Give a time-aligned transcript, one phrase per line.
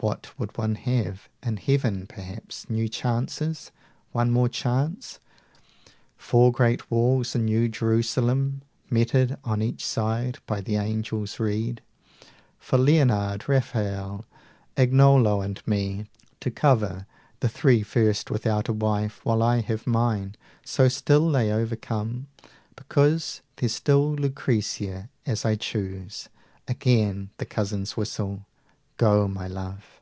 [0.00, 1.28] What would one have?
[1.44, 3.70] In heaven, perhaps, new chances,
[4.10, 5.20] one more chance
[5.84, 11.38] 260 Four great walls in the New Jerusalem, Meted on each side by the angel's
[11.38, 11.82] reed,
[12.58, 14.24] For Leonard, Rafael,
[14.76, 16.06] Agnolo, and me
[16.40, 17.06] To cover
[17.38, 20.34] the three first without a wife, While I have mine!
[20.64, 22.26] So still they overcome
[22.76, 26.28] 265 Because there's still Lucrezia as I choose.
[26.66, 28.46] Again the Cousin's whistle!
[28.98, 29.98] Go, my Love.